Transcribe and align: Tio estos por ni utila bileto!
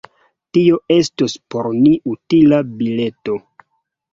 Tio 0.57 0.77
estos 0.95 1.35
por 1.55 1.69
ni 1.83 1.91
utila 2.15 2.63
bileto! 2.81 3.37